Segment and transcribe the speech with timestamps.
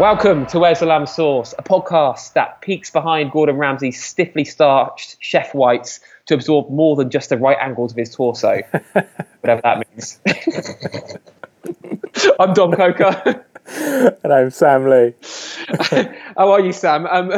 [0.00, 5.18] Welcome to Where's the Lamb Sauce, a podcast that peeks behind Gordon Ramsay's stiffly starched
[5.20, 8.62] chef whites to absorb more than just the right angles of his torso,
[9.40, 10.18] whatever that means.
[12.40, 13.44] I'm Dom Coker.
[14.24, 15.12] and I'm Sam Lee.
[16.34, 17.04] how are you, Sam?
[17.04, 17.32] Um,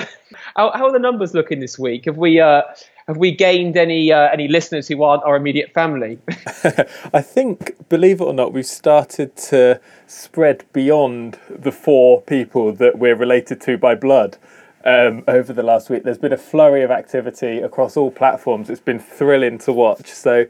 [0.54, 2.04] how, how, are the numbers looking this week?
[2.04, 2.62] Have we uh,
[3.06, 6.18] have we gained any uh, any listeners who aren't our immediate family?
[7.12, 12.98] I think, believe it or not, we've started to spread beyond the four people that
[12.98, 14.38] we're related to by blood.
[14.84, 18.68] Um, over the last week, there's been a flurry of activity across all platforms.
[18.68, 20.08] It's been thrilling to watch.
[20.08, 20.46] So,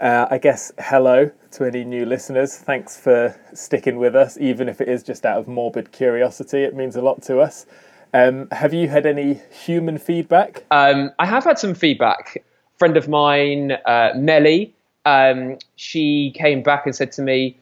[0.00, 2.56] uh, I guess hello to any new listeners.
[2.56, 6.62] Thanks for sticking with us, even if it is just out of morbid curiosity.
[6.62, 7.66] It means a lot to us.
[8.12, 10.64] Um, have you had any human feedback?
[10.70, 12.36] Um, I have had some feedback.
[12.36, 17.58] A friend of mine, uh, Melly, um, she came back and said to me,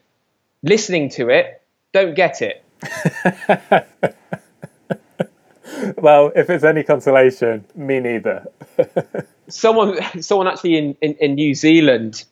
[0.63, 1.61] listening to it,
[1.93, 2.63] don't get it.
[5.97, 8.47] well, if it's any consolation, me neither.
[9.47, 12.25] someone, someone actually in, in, in New Zealand,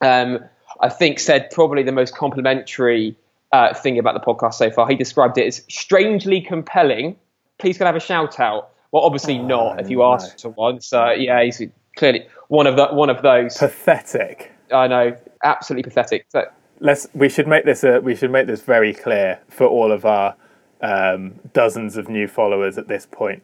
[0.00, 0.40] um,
[0.80, 3.16] I think, said probably the most complimentary
[3.52, 4.88] uh, thing about the podcast so far.
[4.88, 7.16] He described it as strangely compelling
[7.58, 8.70] please can I have a shout out?
[8.92, 10.14] Well, obviously oh, not if you no.
[10.14, 10.80] ask for one.
[10.80, 11.62] So yeah, he's
[11.96, 13.56] clearly one of the one of those.
[13.56, 14.52] Pathetic.
[14.72, 16.26] I know, absolutely pathetic.
[16.28, 16.44] So,
[16.80, 17.06] Let's.
[17.14, 18.00] We should make this a.
[18.00, 20.36] We should make this very clear for all of our
[20.82, 23.42] um, dozens of new followers at this point.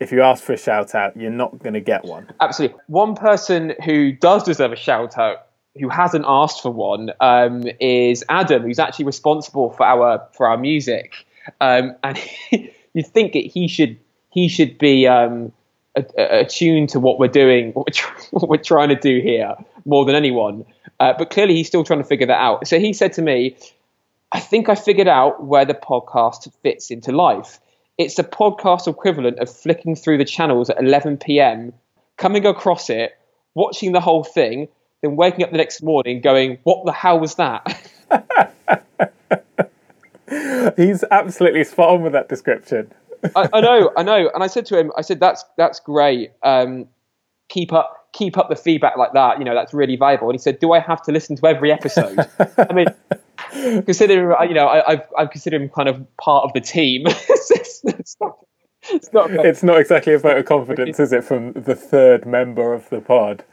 [0.00, 2.28] If you ask for a shout out, you're not going to get one.
[2.40, 2.76] Absolutely.
[2.88, 5.46] One person who does deserve a shout out,
[5.78, 10.58] who hasn't asked for one, um, is Adam, who's actually responsible for our for our
[10.58, 11.12] music,
[11.60, 12.18] um, and.
[12.50, 13.98] He, you think it, he should
[14.30, 15.52] he should be um,
[15.94, 20.14] attuned to what we're doing, what we're, what we're, trying to do here more than
[20.14, 20.64] anyone.
[21.00, 22.66] Uh, but clearly, he's still trying to figure that out.
[22.66, 23.56] So he said to me,
[24.30, 27.60] "I think I figured out where the podcast fits into life.
[27.98, 31.74] It's the podcast equivalent of flicking through the channels at 11 p.m.,
[32.16, 33.16] coming across it,
[33.54, 34.68] watching the whole thing."
[35.02, 37.90] Then waking up the next morning going, What the hell was that?
[40.76, 42.92] He's absolutely spot on with that description.
[43.36, 44.30] I, I, know, I know.
[44.34, 46.32] And I said to him, I said, "That's that's great.
[46.42, 46.88] Um,
[47.48, 49.38] keep up, keep up the feedback like that.
[49.38, 51.72] You know, that's really valuable." And he said, "Do I have to listen to every
[51.72, 52.18] episode?"
[52.58, 52.86] I mean,
[53.84, 57.04] consider you know, I, have I've considered him kind of part of the team.
[57.06, 58.38] it's, it's, not,
[58.90, 62.72] it's, not, it's not exactly a vote of confidence, is it, from the third member
[62.72, 63.44] of the pod?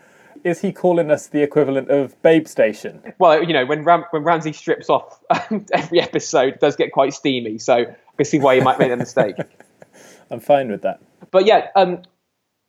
[0.43, 3.01] Is he calling us the equivalent of Babe Station?
[3.19, 5.19] Well, you know, when Ram- when Ramsay strips off
[5.73, 7.57] every episode, it does get quite steamy.
[7.57, 9.35] So I can see why you might make that mistake.
[10.31, 11.01] I'm fine with that.
[11.31, 12.01] But yeah, um,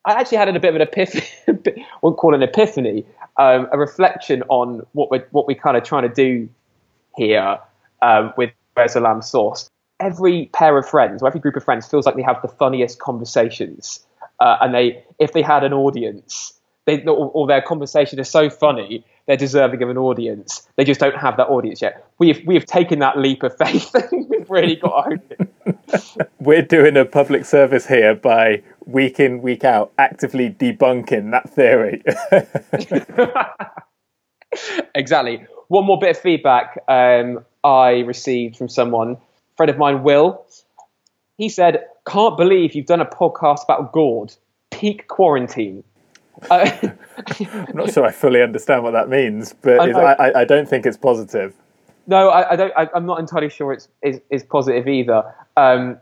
[0.05, 1.87] I actually had a bit of an epiphany.
[2.03, 3.05] Won't call it an epiphany.
[3.37, 6.49] Um, a reflection on what we're what we're kind of trying to do
[7.17, 7.59] here
[8.03, 9.69] um, with Where's the Lamb Sauce.
[9.99, 12.99] Every pair of friends or every group of friends feels like they have the funniest
[12.99, 14.05] conversations,
[14.41, 16.60] uh, and they if they had an audience
[16.97, 20.67] they, or, or, their conversation is so funny, they're deserving of an audience.
[20.77, 22.05] They just don't have that audience yet.
[22.19, 25.23] We have we have taken that leap of faith and we've really got to own
[25.31, 26.29] it.
[26.41, 32.03] We're doing a public service here by week in week out actively debunking that theory.
[34.95, 35.47] exactly.
[35.69, 40.45] One more bit of feedback um, I received from someone, a friend of mine, Will.
[41.37, 44.35] He said, "Can't believe you've done a podcast about Gord.
[44.71, 45.85] Peak quarantine."
[46.51, 46.99] I'm
[47.75, 50.97] not sure I fully understand what that means, but I, I, I don't think it's
[50.97, 51.55] positive.
[52.07, 52.73] No, I, I don't.
[52.77, 55.23] I, am not entirely sure it's is, is positive either.
[55.57, 55.99] Um,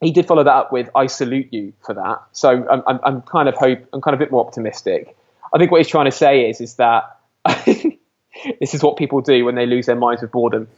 [0.00, 3.22] he did follow that up with "I salute you" for that, so I'm, I'm, I'm
[3.22, 5.16] kind of hope I'm kind of a bit more optimistic.
[5.52, 7.18] I think what he's trying to say is is that
[7.66, 10.68] this is what people do when they lose their minds with boredom.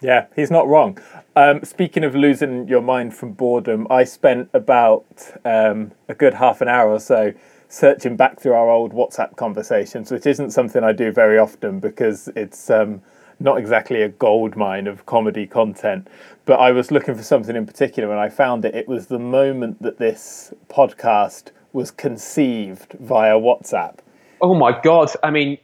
[0.00, 0.98] Yeah, he's not wrong.
[1.34, 6.60] Um, speaking of losing your mind from boredom, I spent about um, a good half
[6.60, 7.32] an hour or so
[7.68, 12.28] searching back through our old WhatsApp conversations, which isn't something I do very often because
[12.34, 13.02] it's um,
[13.40, 16.08] not exactly a gold mine of comedy content.
[16.46, 18.74] But I was looking for something in particular and I found it.
[18.74, 23.98] It was the moment that this podcast was conceived via WhatsApp.
[24.40, 25.10] Oh my god!
[25.22, 25.58] I mean,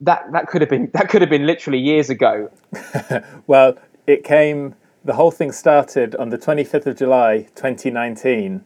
[0.00, 2.50] that that could have been that could have been literally years ago.
[3.46, 4.74] well, it came.
[5.04, 8.64] The whole thing started on the 25th of July, 2019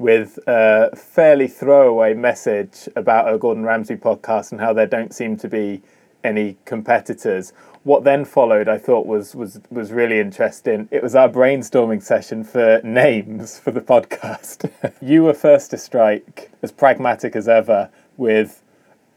[0.00, 5.36] with a fairly throwaway message about a Gordon Ramsay podcast and how there don't seem
[5.36, 5.82] to be
[6.24, 7.52] any competitors.
[7.82, 10.88] What then followed, I thought was was was really interesting.
[10.90, 14.70] It was our brainstorming session for names for the podcast.
[15.02, 18.62] you were first to strike, as pragmatic as ever, with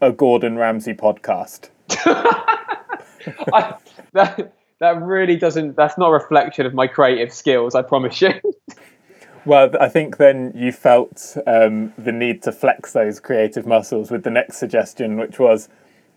[0.02, 1.70] a Gordon Ramsay podcast.
[3.54, 3.76] I,
[4.12, 5.78] that, that really doesn't.
[5.78, 7.74] That's not a reflection of my creative skills.
[7.74, 8.34] I promise you.
[9.46, 14.24] Well, I think then you felt um, the need to flex those creative muscles with
[14.24, 15.68] the next suggestion, which was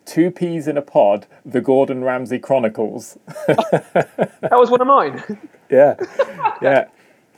[0.05, 3.19] Two Peas in a Pod, The Gordon Ramsay Chronicles.
[3.49, 5.23] that was one of mine.
[5.69, 5.97] yeah,
[6.63, 6.85] yeah.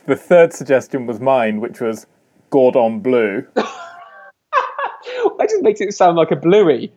[0.07, 2.07] The third suggestion was mine, which was
[2.51, 3.47] Gordon Blue.
[3.55, 6.93] that just makes it sound like a bluey.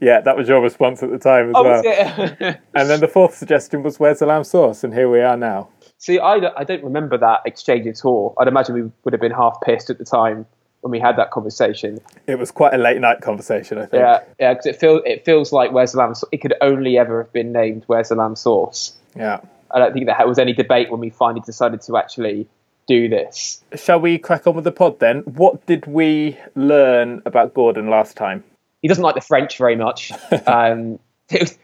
[0.00, 1.82] Yeah, that was your response at the time as Oh, well.
[2.74, 4.84] And then the fourth suggestion was Where's the Lamb Sauce?
[4.84, 5.68] And here we are now.
[6.04, 8.34] See, I don't, I don't remember that exchange at all.
[8.38, 10.44] I'd imagine we would have been half pissed at the time
[10.82, 11.98] when we had that conversation.
[12.26, 14.02] It was quite a late night conversation, I think.
[14.02, 16.12] Yeah, yeah, because it feels it feels like where's the lamb?
[16.30, 18.92] It could only ever have been named where's the lamb sauce.
[19.16, 19.40] Yeah.
[19.70, 22.48] I don't think there was any debate when we finally decided to actually
[22.86, 23.62] do this.
[23.74, 25.20] Shall we crack on with the pod then?
[25.20, 28.44] What did we learn about Gordon last time?
[28.82, 30.12] He doesn't like the French very much.
[30.46, 30.98] um,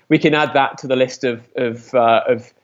[0.09, 2.55] we can add that to the list of of uh, of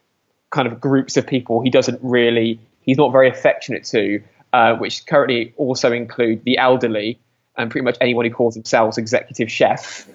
[0.56, 2.58] kind of groups of people he doesn't really.
[2.80, 4.22] He's not very affectionate to,
[4.52, 7.18] uh, which currently also include the elderly
[7.56, 10.08] and pretty much anyone who calls themselves executive chef.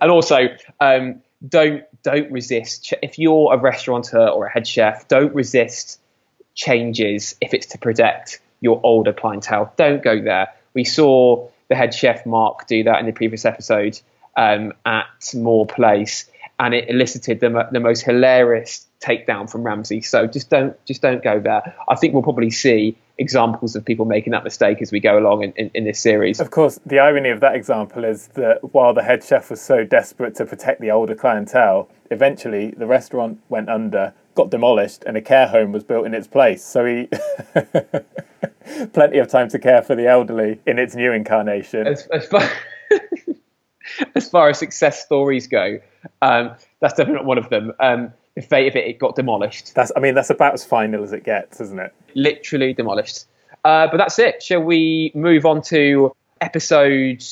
[0.00, 0.48] and also,
[0.80, 5.08] um, don't don't resist if you're a restaurateur or a head chef.
[5.08, 6.00] Don't resist
[6.54, 9.72] changes if it's to protect your older clientele.
[9.76, 10.48] Don't go there.
[10.74, 14.00] We saw the head chef Mark do that in the previous episode
[14.36, 20.00] um, at Moore Place, and it elicited the, the most hilarious takedown from Ramsay.
[20.00, 21.74] So just don't just don't go there.
[21.88, 25.42] I think we'll probably see examples of people making that mistake as we go along
[25.44, 26.40] in, in, in this series.
[26.40, 29.84] Of course, the irony of that example is that while the head chef was so
[29.84, 35.22] desperate to protect the older clientele, eventually the restaurant went under, got demolished, and a
[35.22, 36.64] care home was built in its place.
[36.64, 37.08] So he.
[38.92, 41.86] Plenty of time to care for the elderly in its new incarnation.
[41.86, 42.48] as, as far
[44.14, 45.78] as far as success stories go,
[46.22, 47.72] um, that's definitely not one of them.
[47.80, 51.02] Um, the fate of it, it got demolished, That's, I mean, that's about as final
[51.02, 51.92] as it gets, isn't it?
[52.14, 53.26] literally demolished.
[53.64, 54.42] Uh, but that's it.
[54.42, 57.22] Shall we move on to episode?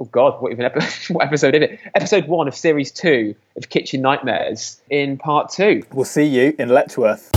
[0.00, 0.80] Oh God, what even epi-
[1.12, 1.80] what episode is it?
[1.94, 5.82] Episode one of series two of Kitchen Nightmares in part two.
[5.92, 7.30] We'll see you in Letchworth.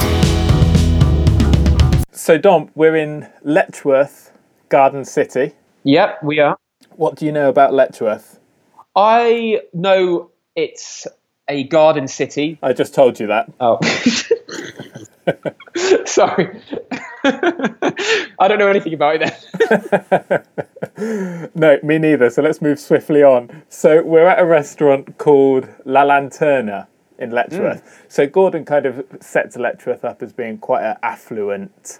[2.11, 4.31] So, Dom, we're in Letchworth,
[4.69, 5.53] Garden City.
[5.83, 6.57] Yep, we are.
[6.95, 8.39] What do you know about Letchworth?
[8.95, 11.07] I know it's
[11.47, 12.57] a garden city.
[12.61, 13.53] I just told you that.
[13.61, 13.79] Oh.
[16.05, 16.59] Sorry.
[17.23, 19.33] I don't know anything about it
[19.69, 20.43] then.
[21.53, 22.31] No, me neither.
[22.31, 23.61] So let's move swiftly on.
[23.69, 26.87] So we're at a restaurant called La Lanterna
[27.19, 27.83] in Letchworth.
[28.07, 31.99] So Gordon kind of sets Letchworth up as being quite an affluent.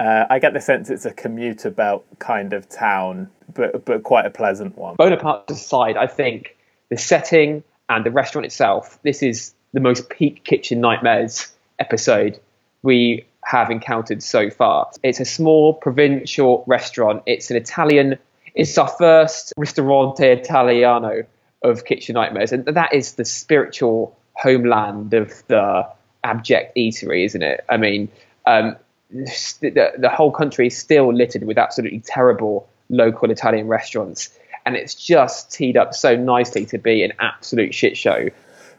[0.00, 4.24] Uh, I get the sense it's a commuter belt kind of town, but but quite
[4.24, 4.96] a pleasant one.
[4.96, 6.56] Bonaparte aside, I think
[6.88, 11.48] the setting and the restaurant itself, this is the most peak kitchen nightmares
[11.78, 12.40] episode
[12.82, 14.90] we have encountered so far.
[15.02, 17.22] It's a small provincial restaurant.
[17.26, 18.18] It's an Italian,
[18.54, 21.24] it's our first ristorante italiano
[21.62, 22.52] of kitchen nightmares.
[22.52, 25.88] And that is the spiritual homeland of the
[26.24, 27.64] abject eatery, isn't it?
[27.68, 28.08] I mean,
[28.46, 28.76] um,
[29.10, 34.30] the, the whole country is still littered with absolutely terrible local Italian restaurants.
[34.68, 38.28] And it's just teed up so nicely to be an absolute shit show.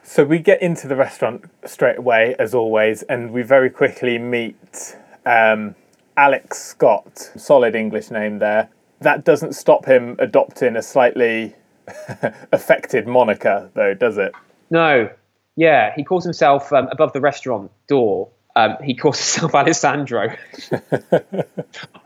[0.04, 4.96] So we get into the restaurant straight away, as always, and we very quickly meet
[5.26, 5.74] um,
[6.16, 8.70] Alex Scott, solid English name there.
[9.02, 11.56] That doesn't stop him adopting a slightly
[12.52, 14.34] affected moniker, though, does it?
[14.70, 15.10] No,
[15.56, 18.30] yeah, he calls himself um, above the restaurant door.
[18.60, 20.36] Um, he calls himself Alessandro.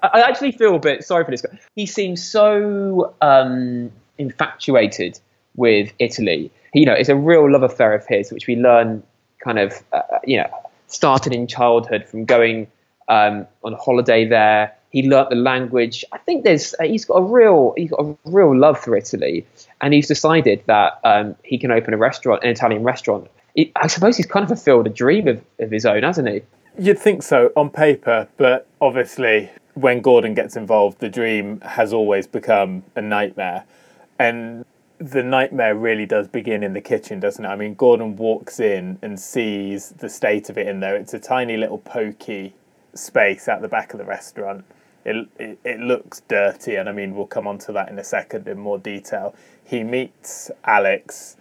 [0.03, 1.57] I, actually feel a bit sorry for this guy.
[1.75, 5.19] He seems so um, infatuated
[5.55, 6.51] with Italy.
[6.73, 9.03] You know, it's a real love affair of his, which we learn
[9.43, 10.49] kind of, uh, you know,
[10.87, 12.67] started in childhood from going
[13.07, 14.75] um, on holiday there.
[14.91, 16.05] He learnt the language.
[16.11, 19.47] I think there's uh, he's got a real he's got a real love for Italy,
[19.81, 23.27] and he's decided that um, he can open a restaurant, an Italian restaurant.
[23.55, 26.41] He, I suppose he's kind of fulfilled a dream of, of his own, hasn't he?
[26.77, 32.25] You'd think so on paper, but obviously, when Gordon gets involved, the dream has always
[32.25, 33.65] become a nightmare.
[34.17, 34.65] And
[34.97, 37.47] the nightmare really does begin in the kitchen, doesn't it?
[37.47, 40.95] I mean, Gordon walks in and sees the state of it in there.
[40.95, 42.53] It's a tiny little pokey
[42.95, 44.65] space at the back of the restaurant.
[45.05, 48.03] It, it, it looks dirty, and I mean, we'll come on to that in a
[48.03, 49.35] second in more detail.
[49.63, 51.35] He meets Alex,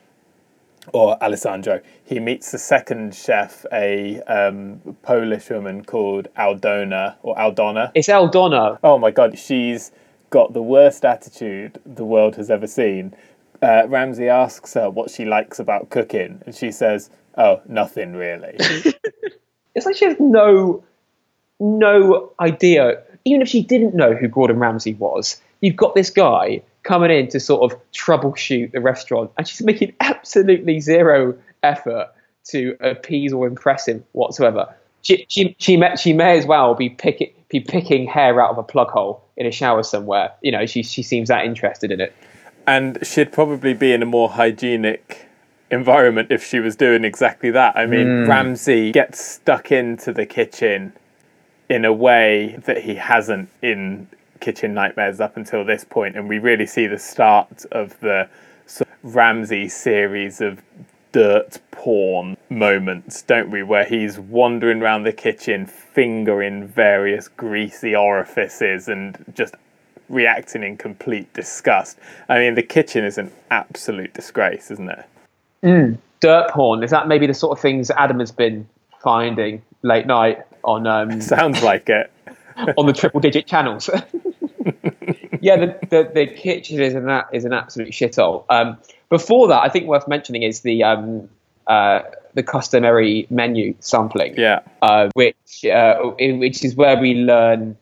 [0.92, 1.80] or Alessandro.
[2.04, 7.92] He meets the second chef, a um, Polish woman called Aldona, or Aldona.
[7.94, 8.78] It's Aldona.
[8.82, 9.92] Oh my god, she's
[10.30, 13.14] got the worst attitude the world has ever seen.
[13.62, 18.56] uh, Ramsay asks her what she likes about cooking, and she says, "Oh, nothing really."
[19.74, 20.82] it's like she has no
[21.60, 23.02] no idea.
[23.24, 27.28] Even if she didn't know who Gordon Ramsay was, you've got this guy coming in
[27.28, 32.08] to sort of troubleshoot the restaurant, and she's making absolutely zero effort
[32.44, 34.74] to appease or impress him whatsoever.
[35.02, 38.58] She she she may, she may as well be picking be picking hair out of
[38.58, 40.32] a plug hole in a shower somewhere.
[40.42, 42.14] You know, she she seems that interested in it.
[42.66, 45.28] And she'd probably be in a more hygienic
[45.72, 47.76] environment if she was doing exactly that.
[47.76, 48.28] I mean, mm.
[48.28, 50.92] Ramsay gets stuck into the kitchen
[51.68, 54.06] in a way that he hasn't in
[54.42, 58.28] Kitchen Nightmares up until this point, and we really see the start of the
[58.66, 60.60] sort of Ramsay series of
[61.12, 63.62] dirt porn moments, don't we?
[63.62, 69.54] Where he's wandering around the kitchen, fingering various greasy orifices, and just
[70.08, 71.98] reacting in complete disgust.
[72.28, 75.04] I mean, the kitchen is an absolute disgrace, isn't it?
[75.62, 75.98] Mm.
[76.20, 78.68] Dirt porn is that maybe the sort of things Adam has been
[79.02, 80.86] finding late night on?
[80.86, 82.10] Um, Sounds like it.
[82.76, 83.88] On the triple digit channels.
[85.40, 88.44] yeah, the, the, the kitchen is an is an absolute shithole.
[88.48, 88.78] Um,
[89.08, 91.28] before that, I think worth mentioning is the um,
[91.66, 92.02] uh,
[92.34, 94.34] the customary menu sampling.
[94.36, 97.76] Yeah, uh, which uh, which is where we learn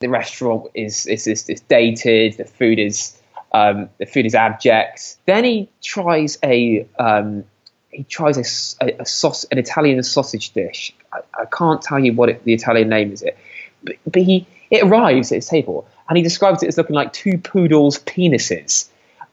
[0.00, 3.20] the restaurant is is, is, is dated, the food is
[3.52, 5.16] um, the food is abject.
[5.26, 7.44] Then he tries a um,
[7.90, 8.36] he tries
[8.80, 10.94] a, a, a sauce, an Italian sausage dish.
[11.12, 13.38] I, I can't tell you what it, the Italian name is it,
[13.84, 17.12] but, but he it arrives at his table and he describes it as looking like
[17.12, 18.88] two poodles' penises.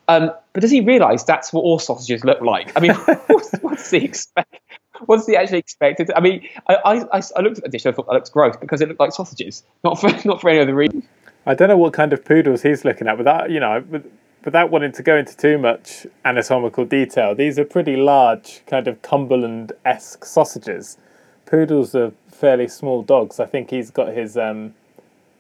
[0.08, 2.72] Um, but does he realise that's what all sausages look like?
[2.76, 2.92] I mean,
[3.28, 4.60] what's, what's he expect?
[5.06, 6.12] What's he actually expected?
[6.16, 6.76] I mean, I,
[7.12, 9.00] I, I looked at the dish and I thought that looks gross because it looked
[9.00, 11.08] like sausages, not for not for any other reason.
[11.46, 13.84] I don't know what kind of poodles he's looking at, without you know,
[14.44, 17.34] without wanting to go into too much anatomical detail.
[17.34, 20.98] These are pretty large, kind of Cumberland-esque sausages.
[21.46, 23.40] Poodles are fairly small dogs.
[23.40, 24.74] I think he's got his um,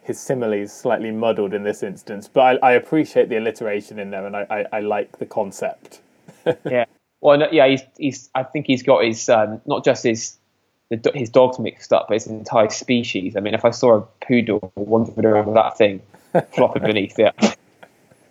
[0.03, 4.25] his similes slightly muddled in this instance, but I, I appreciate the alliteration in there,
[4.25, 6.01] and I, I, I like the concept.
[6.69, 6.85] yeah,
[7.19, 8.29] well, yeah, he's, he's.
[8.35, 10.37] I think he's got his um, not just his
[10.89, 13.35] the, his dogs mixed up, but his entire species.
[13.35, 16.01] I mean, if I saw a poodle wandering around that thing
[16.53, 17.57] flopping beneath it,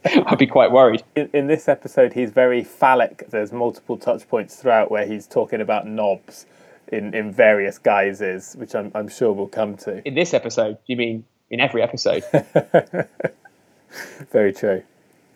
[0.26, 1.02] I'd be quite worried.
[1.16, 3.28] In, in, this episode, he's very phallic.
[3.30, 6.46] There's multiple touch points throughout where he's talking about knobs
[6.90, 10.06] in, in various guises, which I'm, I'm sure we'll come to.
[10.06, 12.24] In this episode, you mean in every episode.
[14.32, 14.82] very true.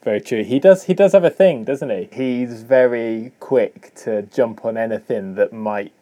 [0.02, 0.44] Very true.
[0.44, 2.08] He does he does have a thing, doesn't he?
[2.12, 5.92] He's very quick to jump on anything that might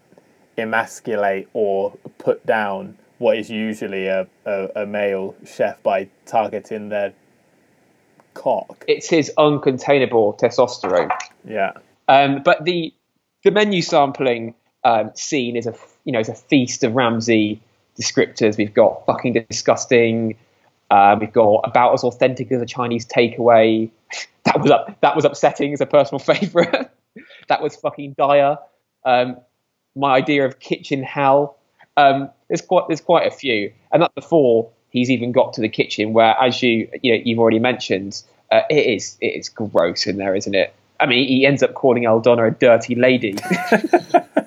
[0.59, 7.15] emasculate or put down what is usually a, a, a male chef by targeting their
[8.35, 8.85] cock.
[8.89, 11.11] It's his uncontainable testosterone.
[11.45, 11.73] Yeah.
[12.09, 12.93] Um, but the
[13.45, 15.75] the menu sampling um, scene is a
[16.05, 17.61] you know is a feast of Ramsay
[18.01, 18.57] descriptors.
[18.57, 20.37] We've got fucking disgusting.
[20.91, 23.91] Uh, we've got about as authentic as a Chinese takeaway.
[24.45, 26.91] that was up, that was upsetting as a personal favourite.
[27.49, 28.59] that was fucking dire.
[29.05, 29.39] Um,
[29.95, 31.59] my idea of kitchen hell.
[31.97, 35.69] Um, there's quite there's quite a few, and that before he's even got to the
[35.69, 40.07] kitchen, where as you you know you've already mentioned, uh, it is it is gross
[40.07, 40.75] in there, isn't it?
[41.01, 43.37] I mean, he ends up calling Aldona a dirty lady.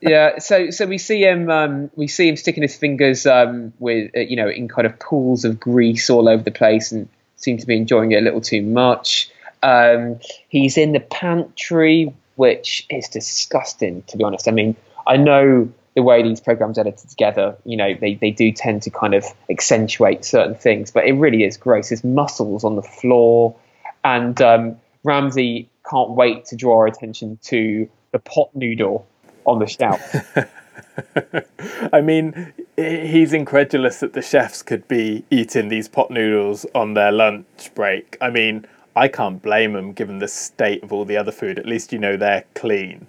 [0.00, 4.10] yeah, so so we see him um, we see him sticking his fingers um, with
[4.16, 7.62] uh, you know in kind of pools of grease all over the place and seems
[7.62, 9.30] to be enjoying it a little too much.
[9.62, 14.48] Um, he's in the pantry, which is disgusting to be honest.
[14.48, 14.76] I mean,
[15.06, 18.90] I know the way these programs edited together, you know, they, they do tend to
[18.90, 21.90] kind of accentuate certain things, but it really is gross.
[21.90, 23.54] There's mussels on the floor,
[24.02, 29.06] and um, Ramsay can't wait to draw our attention to the pot noodle
[29.46, 30.14] on the shelf.
[31.92, 37.12] I mean, he's incredulous that the chefs could be eating these pot noodles on their
[37.12, 38.16] lunch break.
[38.20, 41.58] I mean, I can't blame them given the state of all the other food.
[41.58, 43.06] At least you know they're clean.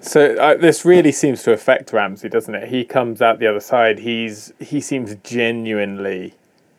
[0.00, 2.68] So uh, this really seems to affect Ramsay, doesn't it?
[2.68, 4.00] He comes out the other side.
[4.00, 6.34] He's he seems genuinely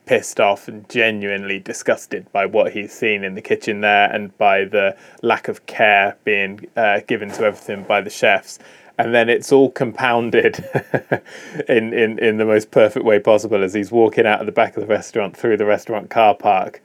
[0.06, 4.66] pissed off and genuinely disgusted by what he's seen in the kitchen there and by
[4.66, 8.60] the lack of care being uh, given to everything by the chefs
[8.98, 10.64] and then it's all compounded
[11.70, 14.78] in, in, in the most perfect way possible as he's walking out of the back
[14.78, 16.82] of the restaurant through the restaurant car park,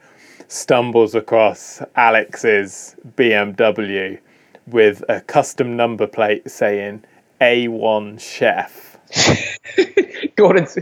[0.47, 4.19] stumbles across Alex's BMW
[4.67, 7.03] with a custom number plate saying
[7.41, 8.97] A1 Chef.
[10.35, 10.77] Gordon's,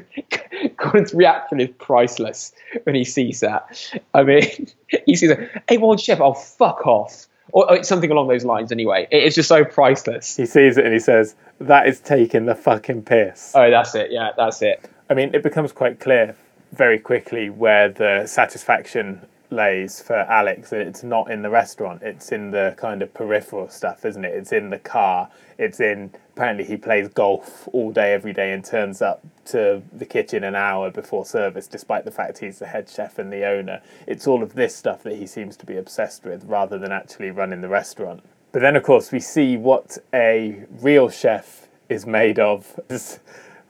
[0.77, 2.53] Gordon's reaction is priceless
[2.84, 3.91] when he sees that.
[4.13, 4.67] I mean,
[5.05, 7.27] he sees a, hey, one chef, oh, fuck off.
[7.51, 9.08] Or, or something along those lines anyway.
[9.10, 10.36] It is just so priceless.
[10.36, 13.54] He sees it and he says, that is taking the fucking piss.
[13.56, 14.12] Oh, that's it.
[14.12, 14.89] Yeah, that's it.
[15.10, 16.36] I mean, it becomes quite clear
[16.74, 20.72] very quickly where the satisfaction lays for Alex.
[20.72, 22.01] And it's not in the restaurant.
[22.04, 24.34] It's in the kind of peripheral stuff, isn't it?
[24.34, 25.30] It's in the car.
[25.58, 30.06] It's in apparently he plays golf all day every day and turns up to the
[30.06, 33.82] kitchen an hour before service despite the fact he's the head chef and the owner.
[34.06, 37.32] It's all of this stuff that he seems to be obsessed with rather than actually
[37.32, 38.24] running the restaurant.
[38.51, 42.80] But then of course we see what a real chef is made of.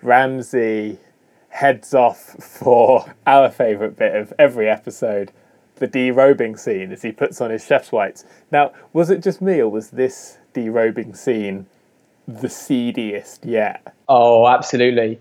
[0.01, 0.99] Ramsay
[1.49, 5.31] heads off for our favourite bit of every episode,
[5.79, 8.25] the derobing scene as he puts on his chef's whites.
[8.51, 11.67] Now, was it just me or was this derobing scene
[12.27, 13.95] the seediest yet?
[14.09, 15.19] Oh, absolutely.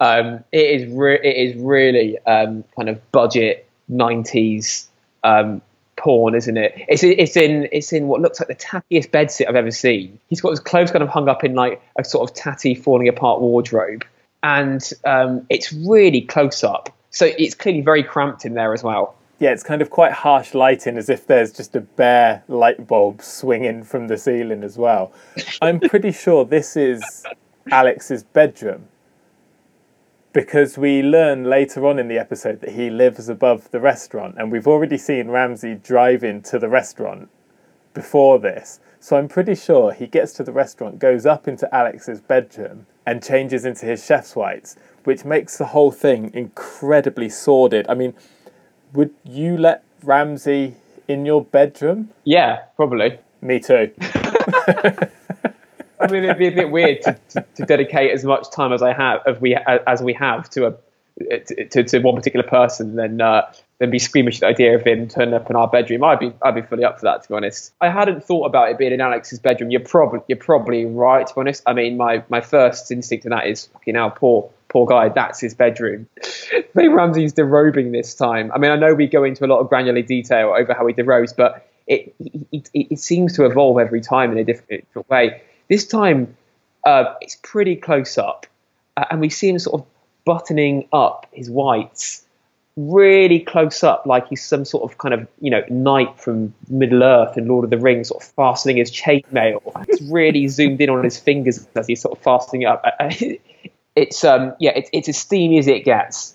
[0.00, 4.86] Um, it is re- it is really um, kind of budget '90s
[5.24, 5.62] um,
[5.96, 6.74] porn, isn't it?
[6.88, 10.18] It's it's in it's in what looks like the tattiest bedsit I've ever seen.
[10.28, 13.08] He's got his clothes kind of hung up in like a sort of tatty, falling
[13.08, 14.04] apart wardrobe,
[14.42, 16.90] and um, it's really close up.
[17.10, 20.54] So it's clearly very cramped in there as well yeah, it's kind of quite harsh
[20.54, 25.12] lighting, as if there's just a bare light bulb swinging from the ceiling as well.
[25.60, 27.24] I'm pretty sure this is
[27.70, 28.88] Alex's bedroom
[30.32, 34.52] because we learn later on in the episode that he lives above the restaurant, and
[34.52, 37.30] we've already seen Ramsay driving to the restaurant
[37.94, 38.80] before this.
[39.00, 43.22] So I'm pretty sure he gets to the restaurant, goes up into Alex's bedroom, and
[43.22, 47.86] changes into his chef's whites, which makes the whole thing incredibly sordid.
[47.88, 48.12] I mean,
[48.96, 50.74] would you let Ramsay
[51.06, 52.10] in your bedroom?
[52.24, 53.18] Yeah, probably.
[53.42, 53.92] Me too.
[55.98, 58.82] I mean, it'd be a bit weird to, to, to, dedicate as much time as
[58.82, 60.74] I have, as we as we have to a
[61.70, 65.08] to, to one particular person, then uh, then be squeamish at the idea of him
[65.08, 66.04] turning up in our bedroom.
[66.04, 67.72] I'd be I'd be fully up for that, to be honest.
[67.80, 69.70] I hadn't thought about it being in Alex's bedroom.
[69.70, 71.62] You're probably you're probably right, to be honest.
[71.66, 75.40] I mean, my my first instinct in that is fucking hell, poor poor guy, that's
[75.40, 76.06] his bedroom.
[76.74, 78.52] Maybe Ramsay's derobing this time.
[78.52, 80.92] I mean, I know we go into a lot of granular detail over how he
[80.92, 82.14] derobes, but it,
[82.52, 85.40] it, it, seems to evolve every time in a different, different way.
[85.70, 86.36] This time,
[86.84, 88.46] uh, it's pretty close up,
[88.98, 89.86] uh, and we see him sort of
[90.26, 92.26] buttoning up his whites
[92.76, 97.02] really close up, like he's some sort of kind of you know knight from Middle
[97.02, 99.62] Earth in Lord of the Rings, sort of fastening his chainmail.
[99.88, 102.84] It's really zoomed in on his fingers as he's sort of fastening it up.
[103.96, 106.34] it's um yeah, it's it's as steamy as it gets.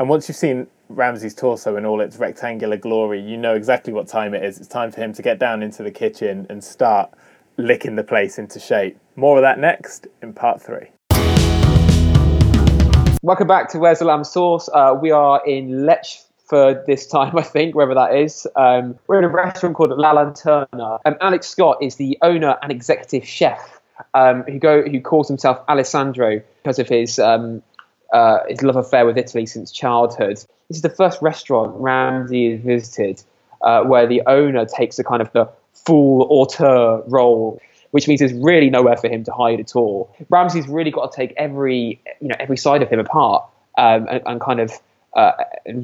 [0.00, 4.08] And once you've seen Ramsay's torso in all its rectangular glory, you know exactly what
[4.08, 4.58] time it is.
[4.58, 7.12] It's time for him to get down into the kitchen and start
[7.58, 8.98] licking the place into shape.
[9.14, 10.88] More of that next in part three.
[13.20, 14.68] Welcome back to Where's the Lamb Sauce.
[14.72, 16.06] Uh, we are in Lech
[16.46, 18.46] for this time, I think, wherever that is.
[18.56, 20.98] Um, we're in a restaurant called La Lanterna.
[21.04, 23.81] Um, Alex Scott is the owner and executive chef
[24.14, 27.62] um, who go who calls himself Alessandro because of his um,
[28.12, 30.36] uh, his love affair with Italy since childhood.
[30.68, 33.22] This is the first restaurant Ramsay has visited
[33.62, 38.32] uh, where the owner takes a kind of the full auteur role, which means there's
[38.32, 40.14] really nowhere for him to hide at all.
[40.28, 43.44] Ramsay's really got to take every you know every side of him apart
[43.78, 44.72] um, and, and, kind of
[45.14, 45.32] uh,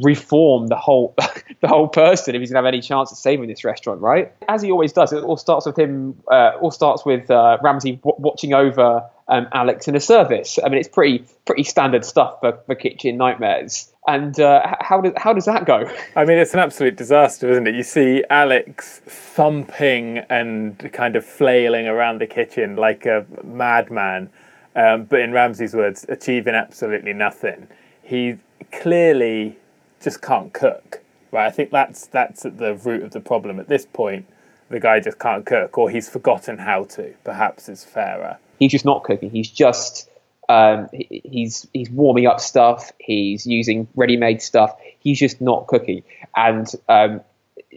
[0.02, 1.14] reform the whole
[1.60, 4.32] the whole person if he's gonna have any chance of saving this restaurant, right?
[4.48, 6.20] As he always does, it all starts with him.
[6.30, 10.58] Uh, all starts with uh, Ramsay w- watching over um, Alex in a service.
[10.64, 13.92] I mean, it's pretty pretty standard stuff for, for kitchen nightmares.
[14.06, 15.90] And uh, how does how does that go?
[16.16, 17.74] I mean, it's an absolute disaster, isn't it?
[17.74, 24.30] You see Alex thumping and kind of flailing around the kitchen like a madman,
[24.76, 27.68] um, but in Ramsay's words, achieving absolutely nothing.
[28.02, 28.38] He
[28.72, 29.58] clearly
[30.00, 31.02] just can't cook.
[31.30, 34.26] Right, I think that's that's at the root of the problem at this point.
[34.70, 37.14] The guy just can't cook, or he's forgotten how to.
[37.24, 38.38] Perhaps is fairer.
[38.58, 39.30] He's just not cooking.
[39.30, 40.08] He's just
[40.48, 42.92] um, he, he's he's warming up stuff.
[42.98, 44.74] He's using ready-made stuff.
[45.00, 46.02] He's just not cooking,
[46.36, 47.20] and um,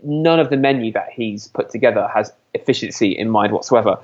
[0.03, 3.97] none of the menu that he's put together has efficiency in mind whatsoever.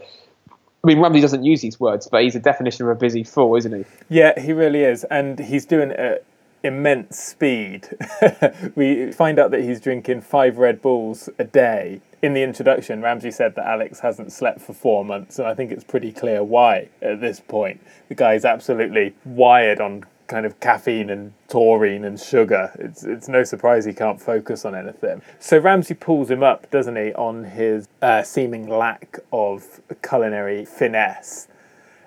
[0.84, 3.56] I mean, Ramsay doesn't use these words, but he's a definition of a busy fool,
[3.56, 3.86] isn't he?
[4.10, 6.26] Yeah, he really is, and he's doing it
[6.64, 7.90] immense speed.
[8.76, 12.02] we find out that he's drinking five Red Bulls a day.
[12.22, 15.72] In the introduction, Ramsay said that Alex hasn't slept for four months, and I think
[15.72, 17.82] it's pretty clear why at this point.
[18.10, 22.72] The guy's absolutely wired on kind of caffeine and taurine and sugar.
[22.80, 25.22] It's it's no surprise he can't focus on anything.
[25.40, 31.48] So Ramsay pulls him up, doesn't he, on his uh, seeming lack of culinary finesse,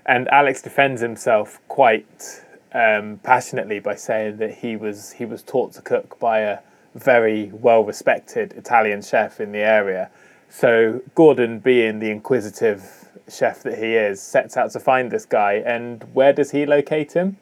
[0.07, 5.73] and Alex defends himself quite um, passionately by saying that he was he was taught
[5.75, 6.59] to cook by a
[6.95, 10.11] very well respected Italian chef in the area.
[10.49, 15.55] So Gordon, being the inquisitive chef that he is, sets out to find this guy.
[15.65, 17.37] And where does he locate him?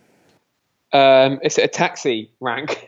[0.92, 2.86] Um, it's a taxi rank.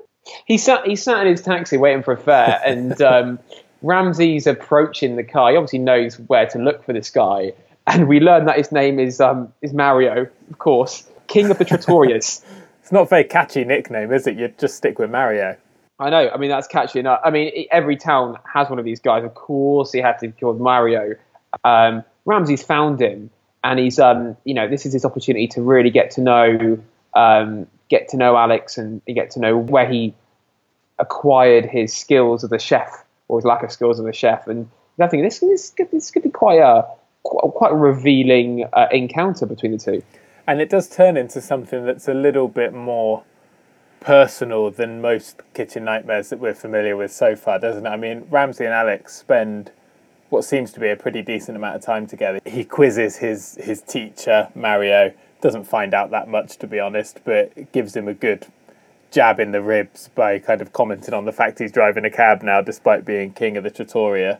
[0.46, 3.38] he sat he sat in his taxi waiting for a fare, and um,
[3.82, 5.50] Ramsay's approaching the car.
[5.50, 7.52] He obviously knows where to look for this guy,
[7.86, 11.64] and we learn that his name is um, is Mario, of course, King of the
[11.64, 12.42] Trattorias.
[12.82, 14.36] it's not a very catchy nickname, is it?
[14.36, 15.56] You'd just stick with Mario.
[15.98, 16.30] I know.
[16.30, 17.20] I mean, that's catchy enough.
[17.24, 19.24] I mean, every town has one of these guys.
[19.24, 21.14] Of course, he had to be called Mario.
[21.64, 23.30] Um, Ramsay's found him,
[23.62, 26.78] and he's, um, you know, this is his opportunity to really get to know,
[27.14, 30.14] um, get to know Alex, and get to know where he
[30.98, 34.46] acquired his skills as a chef or his lack of skills as a chef.
[34.46, 36.86] And I think this this could, this could be quite a
[37.22, 40.02] quite a revealing uh, encounter between the two.
[40.46, 43.22] And it does turn into something that's a little bit more
[44.00, 47.88] personal than most kitchen nightmares that we're familiar with so far, doesn't it?
[47.88, 49.70] I mean, Ramsay and Alex spend
[50.30, 52.40] what seems to be a pretty decent amount of time together.
[52.44, 55.12] He quizzes his his teacher Mario.
[55.40, 58.46] Doesn't find out that much, to be honest, but gives him a good
[59.10, 62.42] jab in the ribs by kind of commenting on the fact he's driving a cab
[62.42, 64.38] now, despite being king of the trattoria.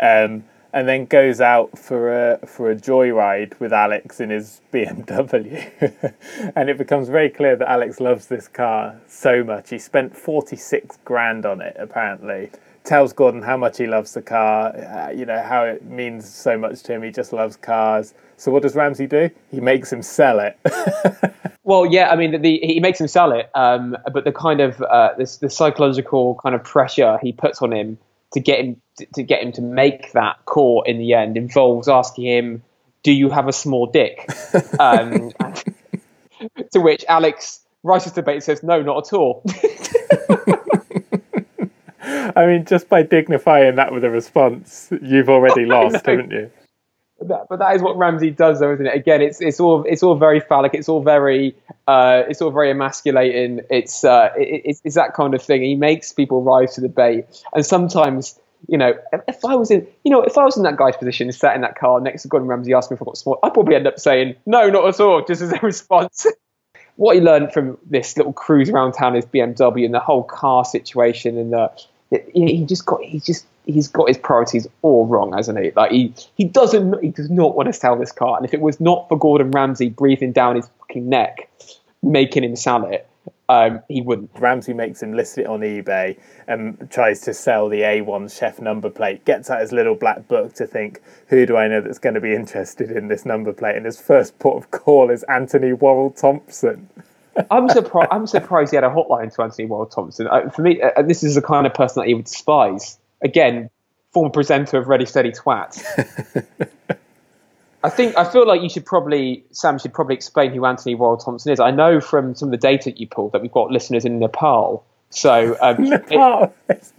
[0.00, 5.70] Um, and then goes out for a for a joyride with Alex in his BMW,
[6.56, 9.70] and it becomes very clear that Alex loves this car so much.
[9.70, 12.50] He spent forty six grand on it apparently.
[12.84, 16.56] Tells Gordon how much he loves the car, uh, you know how it means so
[16.56, 17.02] much to him.
[17.02, 18.14] He just loves cars.
[18.38, 19.28] So what does Ramsay do?
[19.50, 20.56] He makes him sell it.
[21.64, 24.60] well, yeah, I mean, the, the, he makes him sell it, um, but the kind
[24.60, 27.98] of uh, this the psychological kind of pressure he puts on him
[28.32, 28.80] to get him
[29.14, 32.62] to get him to make that call in the end involves asking him,
[33.02, 34.28] "Do you have a small dick?"
[34.78, 35.30] um,
[36.72, 39.42] to which Alex rises to debate says, "No, not at all."
[42.36, 46.50] I mean, just by dignifying that with a response, you've already lost, haven't you?
[47.20, 48.94] But, but that is what Ramsay does, though, isn't it?
[48.94, 50.74] Again, it's it's all it's all very phallic.
[50.74, 51.56] It's all very
[51.88, 53.60] uh, it's all very emasculating.
[53.70, 55.62] It's uh, it, it's, it's that kind of thing.
[55.62, 58.94] He makes people rise to the bait, and sometimes you know,
[59.28, 61.62] if I was in, you know, if I was in that guy's position, sat in
[61.62, 63.98] that car next to Gordon Ramsay, asking if I got small, I'd probably end up
[63.98, 66.26] saying no, not at all, just as a response.
[66.96, 70.64] what he learned from this little cruise around town is BMW and the whole car
[70.64, 71.70] situation, and the
[72.32, 75.70] he just got he just he's got his priorities all wrong, hasn't he?
[75.76, 78.60] Like he he doesn't he does not want to sell this car, and if it
[78.60, 81.48] was not for Gordon Ramsay breathing down his fucking neck,
[82.02, 83.08] making him sell it,
[83.48, 84.30] um, he wouldn't.
[84.38, 88.90] Ramsay makes him list it on eBay and tries to sell the A1 chef number
[88.90, 89.24] plate.
[89.24, 92.20] Gets out his little black book to think, who do I know that's going to
[92.20, 93.76] be interested in this number plate?
[93.76, 96.88] And his first port of call is Anthony Worrell Thompson.
[97.50, 98.08] I'm surprised.
[98.10, 100.26] I'm surprised he had a hotline to Anthony Worrell Thompson.
[100.26, 102.98] Uh, for me, uh, this is the kind of person that he would despise.
[103.22, 103.70] Again,
[104.12, 105.82] former presenter of Ready Steady Twat.
[107.84, 111.16] I think I feel like you should probably Sam should probably explain who Anthony Worrell
[111.16, 111.60] Thompson is.
[111.60, 114.84] I know from some of the data you pulled that we've got listeners in Nepal.
[115.10, 116.92] So um, Nepal, it,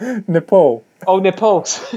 [0.28, 0.84] Nepal.
[1.06, 1.64] Oh, Nepal.
[1.64, 1.90] so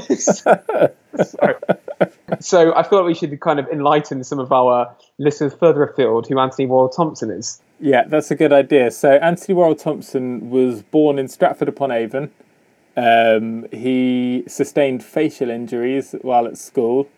[2.75, 6.39] I feel like we should kind of enlighten some of our listeners further afield who
[6.39, 7.61] Anthony Worrell Thompson is.
[7.79, 8.91] Yeah, that's a good idea.
[8.91, 12.31] So Anthony Worrell Thompson was born in Stratford upon Avon.
[12.95, 17.09] Um, he sustained facial injuries while at school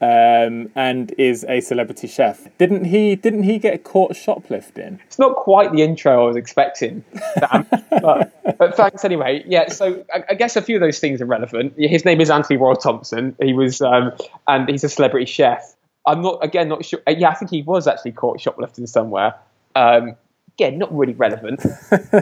[0.00, 2.48] um, and is a celebrity chef.
[2.58, 3.16] Didn't he?
[3.16, 5.00] Didn't he get caught shoplifting?
[5.06, 7.04] It's not quite the intro I was expecting,
[7.40, 9.44] but, but, thanks anyway.
[9.46, 11.74] Yeah, so I, I, guess a few of those things are relevant.
[11.76, 13.36] His name is Anthony Worrell Thompson.
[13.42, 14.12] He was, um,
[14.48, 15.74] and he's a celebrity chef.
[16.06, 17.00] I'm not again not sure.
[17.06, 19.34] Yeah, I think he was actually caught shoplifting somewhere.
[19.76, 20.16] Um,
[20.56, 21.62] again, not really relevant.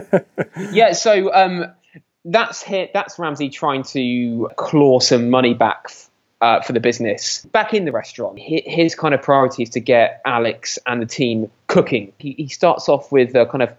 [0.71, 1.71] yeah, so um,
[2.31, 2.63] that's
[2.93, 5.89] that's Ramsay trying to claw some money back
[6.41, 7.45] uh, for the business.
[7.45, 11.51] Back in the restaurant, his kind of priority is to get Alex and the team
[11.67, 12.13] cooking.
[12.17, 13.69] He, he starts off with a kind of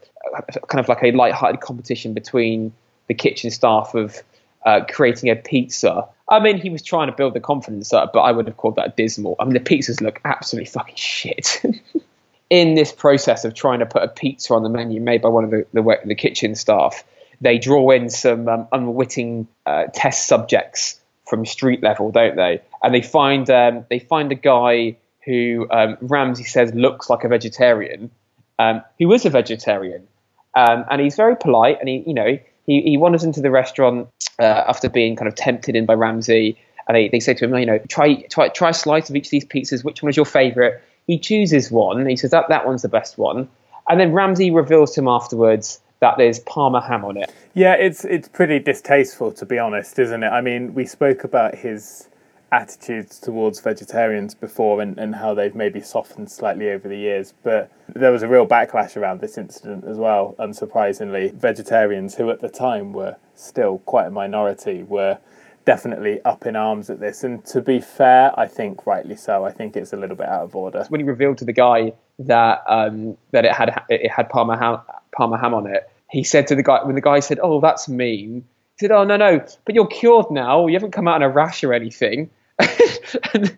[0.68, 2.72] kind of like a light-hearted competition between
[3.08, 4.22] the kitchen staff of
[4.64, 6.06] uh, creating a pizza.
[6.28, 8.76] I mean, he was trying to build the confidence up, but I would have called
[8.76, 9.34] that dismal.
[9.40, 11.62] I mean, the pizzas look absolutely fucking shit.
[12.50, 15.44] in this process of trying to put a pizza on the menu made by one
[15.44, 17.04] of the, the, the kitchen staff,
[17.40, 22.60] they draw in some um, unwitting uh, test subjects from street level, don't they?
[22.82, 27.28] And they find um, they find a guy who um, Ramsay says looks like a
[27.28, 28.10] vegetarian,
[28.58, 30.06] um, who is a vegetarian,
[30.54, 34.08] um, and he's very polite, and he you know he, he wanders into the restaurant
[34.38, 37.56] uh, after being kind of tempted in by Ramsay, and they, they say to him,
[37.56, 39.84] you know, try try try a slice of each of these pizzas.
[39.84, 40.74] Which one is your favourite?
[41.06, 42.06] He chooses one.
[42.06, 43.48] He says that that one's the best one,
[43.88, 47.32] and then Ramsay reveals to him afterwards that there's Parma ham on it.
[47.54, 50.28] Yeah, it's it's pretty distasteful to be honest, isn't it?
[50.28, 52.08] I mean, we spoke about his
[52.52, 57.70] attitudes towards vegetarians before and, and how they've maybe softened slightly over the years, but
[57.94, 61.32] there was a real backlash around this incident as well, unsurprisingly.
[61.32, 65.18] Vegetarians who at the time were still quite a minority were
[65.64, 67.22] definitely up in arms at this.
[67.22, 69.44] And to be fair, I think rightly so.
[69.44, 70.84] I think it's a little bit out of order.
[70.88, 74.80] When he revealed to the guy that um, that it had it had Parma ham,
[75.14, 77.88] Parma ham on it, he said to the guy when the guy said, "Oh, that's
[77.88, 78.44] mean."
[78.78, 80.66] He said, "Oh no, no, but you're cured now.
[80.66, 82.30] You haven't come out in a rash or anything."
[83.34, 83.56] and,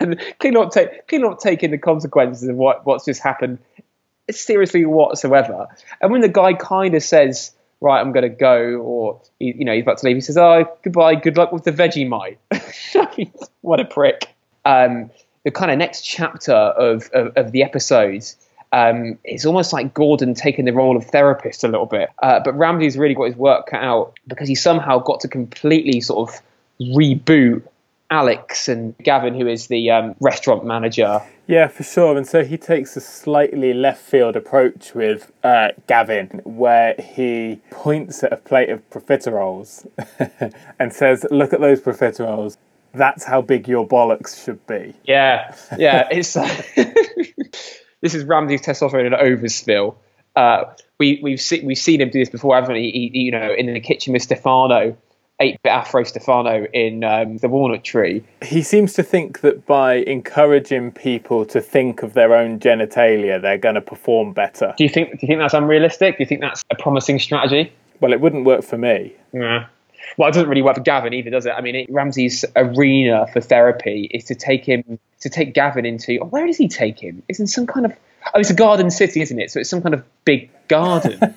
[0.00, 3.58] and clearly not, take, clearly not taking the consequences of what, what's just happened
[4.30, 5.68] seriously whatsoever.
[6.00, 9.64] And when the guy kind of says, right, I'm going to go, or he, you
[9.64, 12.38] know, he's about to leave, he says, oh, goodbye, good luck with the Vegemite.
[13.60, 14.28] what a prick.
[14.64, 15.10] Um,
[15.44, 18.36] the kind of next chapter of, of, of the episodes
[18.72, 22.08] um, it's almost like Gordon taking the role of therapist a little bit.
[22.22, 26.00] Uh, but Ramsay's really got his work cut out because he somehow got to completely
[26.00, 26.40] sort of
[26.80, 27.62] reboot
[28.10, 31.20] Alex and Gavin, who is the um, restaurant manager.
[31.46, 32.16] Yeah, for sure.
[32.16, 38.22] And so he takes a slightly left field approach with uh, Gavin, where he points
[38.22, 39.86] at a plate of profiteroles
[40.78, 42.56] and says, Look at those profiteroles.
[42.94, 44.94] That's how big your bollocks should be.
[45.04, 46.08] Yeah, yeah.
[46.10, 46.46] It's uh,
[48.00, 49.96] this is Ramsay's testosterone in overspill.
[50.34, 50.64] Uh,
[50.98, 52.90] we, we've seen we've seen him do this before, haven't we?
[52.90, 54.96] He, you know, in the kitchen with Stefano,
[55.40, 58.24] 8-bit Afro Stefano in um, the Walnut Tree.
[58.42, 63.58] He seems to think that by encouraging people to think of their own genitalia, they're
[63.58, 64.74] going to perform better.
[64.76, 65.10] Do you think?
[65.10, 66.18] Do you think that's unrealistic?
[66.18, 67.72] Do you think that's a promising strategy?
[68.00, 69.14] Well, it wouldn't work for me.
[69.32, 69.66] Yeah.
[70.16, 71.52] Well, it doesn't really work for Gavin either, does it?
[71.56, 76.18] I mean, it, Ramsay's arena for therapy is to take him to take Gavin into.
[76.20, 77.22] Oh, where does he take him?
[77.28, 77.92] It's in some kind of.
[78.34, 79.50] Oh, it's a garden city, isn't it?
[79.50, 81.18] So it's some kind of big garden.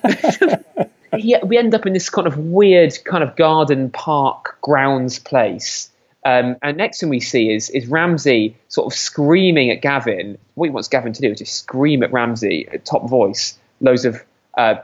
[1.16, 5.90] he, we end up in this kind of weird kind of garden park grounds place.
[6.24, 10.38] Um, and next thing we see is is Ramsay sort of screaming at Gavin.
[10.54, 14.04] What he wants Gavin to do is just scream at Ramsay at top voice, loads
[14.04, 14.22] of
[14.56, 14.76] uh,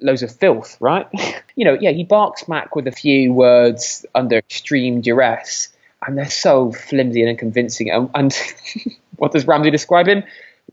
[0.00, 1.06] loads of filth, right?
[1.56, 5.68] you know, yeah, he barks back with a few words under extreme duress,
[6.06, 7.90] and they're so flimsy and unconvincing.
[7.90, 8.36] And, and
[9.16, 10.24] what does Ramsay describe him?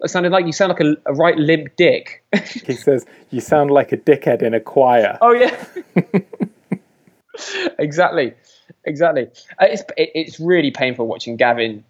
[0.03, 2.23] It sounded like you sound like a, a right limp dick.
[2.65, 5.17] he says, You sound like a dickhead in a choir.
[5.21, 5.63] Oh, yeah.
[7.77, 8.33] exactly.
[8.85, 9.27] Exactly.
[9.61, 11.83] Uh, it's, it, it's really painful watching Gavin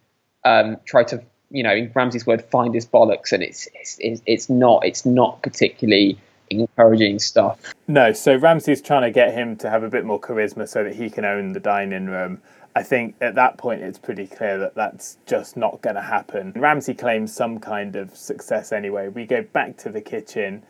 [0.44, 4.50] um, try to, you know, in Ramsay's word, find his bollocks, and it's, it's, it's,
[4.50, 6.18] not, it's not particularly
[6.60, 7.74] encouraging stuff.
[7.88, 10.96] No, so Ramsay's trying to get him to have a bit more charisma so that
[10.96, 12.42] he can own the dining room.
[12.76, 16.54] I think at that point it's pretty clear that that's just not going to happen.
[16.56, 19.10] Ramsay claims some kind of success anyway.
[19.10, 20.64] We go back to the kitchen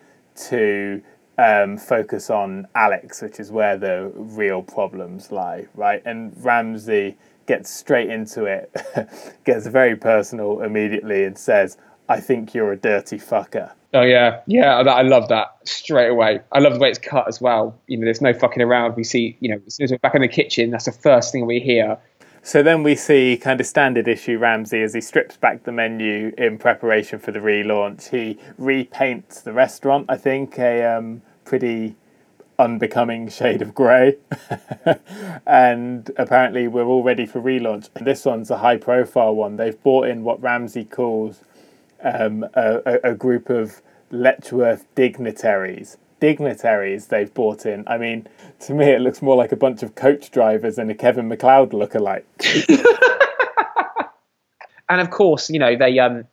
[0.48, 1.02] to
[1.38, 6.02] um, focus on Alex, which is where the real problems lie, right?
[6.06, 8.72] And Ramsay gets straight into it,
[9.44, 11.78] gets very personal immediately, and says,
[12.12, 13.72] I think you're a dirty fucker.
[13.94, 16.40] Oh yeah, yeah, I love that straight away.
[16.52, 17.78] I love the way it's cut as well.
[17.88, 18.96] You know, there's no fucking around.
[18.96, 21.32] We see, you know, as soon as we're back in the kitchen, that's the first
[21.32, 21.98] thing we hear.
[22.44, 26.34] So then we see kind of standard issue Ramsay as he strips back the menu
[26.38, 28.10] in preparation for the relaunch.
[28.10, 31.96] He repaints the restaurant, I think, a um, pretty
[32.58, 34.18] unbecoming shade of grey.
[35.46, 37.90] and apparently we're all ready for relaunch.
[38.00, 39.58] This one's a high profile one.
[39.58, 41.42] They've brought in what Ramsay calls
[42.04, 45.98] um, a, a, group of Letchworth dignitaries.
[46.20, 47.84] Dignitaries they've brought in.
[47.88, 48.28] I mean,
[48.62, 51.72] to me, it looks more like a bunch of coach drivers and a Kevin McCloud
[51.72, 52.24] lookalike.
[54.90, 56.26] and of course, you know they um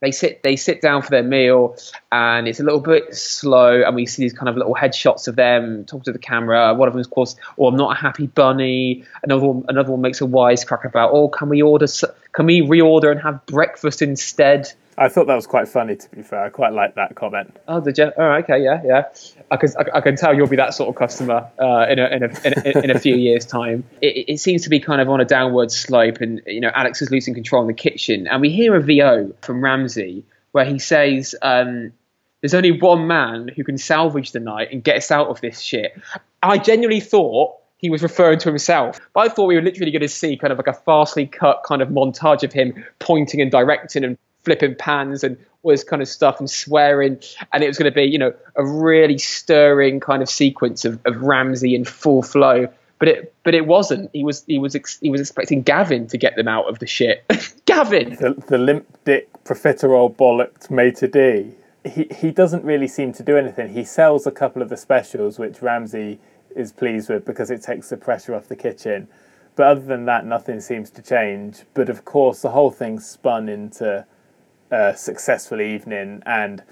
[0.00, 1.76] they sit they sit down for their meal,
[2.12, 5.36] and it's a little bit slow, and we see these kind of little headshots of
[5.36, 6.74] them talking to the camera.
[6.74, 10.02] One of them, of course, "Oh, I'm not a happy bunny." Another one, another one
[10.02, 11.86] makes a wisecrack about, "Oh, can we order?
[12.32, 15.96] Can we reorder and have breakfast instead?" I thought that was quite funny.
[15.96, 17.56] To be fair, I quite like that comment.
[17.68, 18.12] Oh, did you?
[18.16, 19.04] Oh, okay, yeah, yeah.
[19.50, 22.06] I can, I, I can tell you'll be that sort of customer uh, in, a,
[22.06, 23.84] in, a, in, a, in a few years' time.
[24.00, 27.02] It, it, seems to be kind of on a downward slope, and you know, Alex
[27.02, 30.78] is losing control in the kitchen, and we hear a VO from Ramsay where he
[30.78, 31.92] says, um,
[32.40, 35.60] "There's only one man who can salvage the night and get us out of this
[35.60, 35.92] shit."
[36.42, 38.98] I genuinely thought he was referring to himself.
[39.12, 41.62] But I thought we were literally going to see kind of like a fastly cut
[41.66, 46.00] kind of montage of him pointing and directing and flipping pans and all this kind
[46.00, 47.20] of stuff and swearing.
[47.52, 51.00] And it was going to be, you know, a really stirring kind of sequence of,
[51.04, 52.68] of Ramsay in full flow.
[53.00, 54.08] But it, but it wasn't.
[54.12, 56.86] He was, he was, ex- he was expecting Gavin to get them out of the
[56.86, 57.24] shit.
[57.66, 61.50] Gavin, the, the limp dick profiterole bollocked maitre d.
[61.84, 63.74] He he doesn't really seem to do anything.
[63.74, 66.18] He sells a couple of the specials, which Ramsay
[66.54, 69.08] is pleased with because it takes the pressure off the kitchen.
[69.56, 71.64] But other than that, nothing seems to change.
[71.74, 74.06] But of course, the whole thing spun into
[74.76, 76.62] a successful evening and,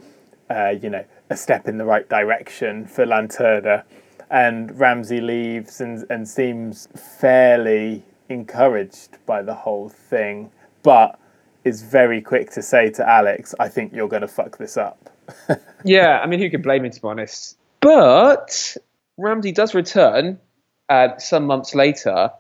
[0.51, 3.85] uh, you know, a step in the right direction for Lanterna.
[4.31, 6.89] And Ramsay leaves and, and seems
[7.21, 10.51] fairly encouraged by the whole thing,
[10.83, 11.19] but
[11.65, 15.11] is very quick to say to Alex, I think you're going to fuck this up.
[15.85, 17.57] yeah, I mean, who can blame him, to be honest?
[17.81, 18.77] But
[19.17, 20.39] Ramsay does return
[20.91, 22.31] uh, some months later,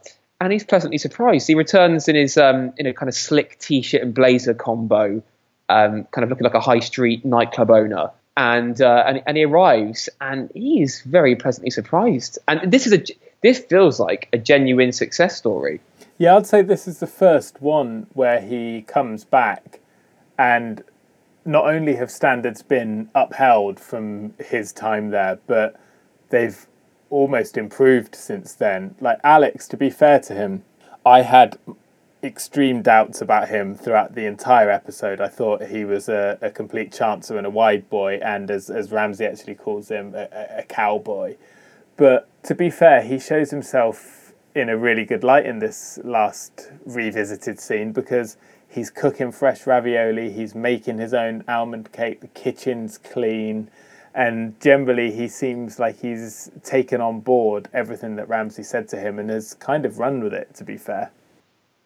[0.40, 1.46] and he's pleasantly surprised.
[1.46, 5.22] He returns in his um, in a kind of slick t-shirt and blazer combo,
[5.68, 8.10] um, kind of looking like a high street nightclub owner.
[8.36, 12.36] And, uh, and and he arrives, and he's very pleasantly surprised.
[12.48, 13.04] And this is a
[13.42, 15.80] this feels like a genuine success story.
[16.18, 19.80] Yeah, I'd say this is the first one where he comes back,
[20.36, 20.82] and
[21.44, 25.78] not only have standards been upheld from his time there, but
[26.30, 26.66] they've
[27.10, 28.94] almost improved since then.
[29.00, 30.64] Like Alex, to be fair to him,
[31.04, 31.58] I had
[32.24, 35.20] extreme doubts about him throughout the entire episode.
[35.20, 38.90] I thought he was a, a complete chancer and a wide boy, and as, as
[38.90, 41.36] Ramsay actually calls him, a, a cowboy.
[41.96, 46.70] But to be fair, he shows himself in a really good light in this last
[46.84, 48.36] revisited scene because
[48.68, 53.70] he's cooking fresh ravioli, he's making his own almond cake, the kitchen's clean
[54.14, 59.18] and generally he seems like he's taken on board everything that Ramsay said to him
[59.18, 60.54] and has kind of run with it.
[60.54, 61.10] To be fair,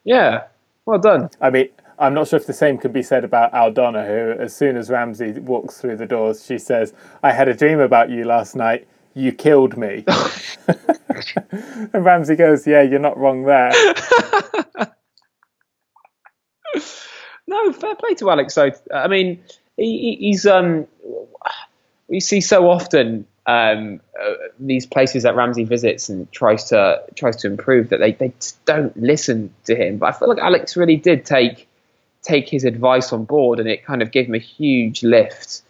[0.08, 0.44] yeah,
[0.86, 1.28] well done.
[1.38, 1.68] I mean,
[1.98, 4.88] I'm not sure if the same could be said about Aldana, who, as soon as
[4.88, 8.88] Ramsay walks through the doors, she says, "I had a dream about you last night.
[9.12, 10.06] You killed me."
[11.92, 13.70] and Ramsay goes, "Yeah, you're not wrong there."
[17.46, 18.54] no, fair play to Alex.
[18.54, 19.42] So, I mean,
[19.76, 20.86] he, he's um
[22.08, 27.36] we see so often um, uh, these places that Ramsay visits and tries to tries
[27.36, 28.34] to improve that they, they
[28.66, 29.96] don't listen to him.
[29.96, 31.66] But I feel like Alex really did take
[32.20, 35.62] take his advice on board, and it kind of gave him a huge lift.